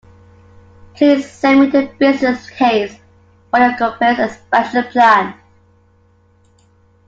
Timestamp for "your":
3.59-3.73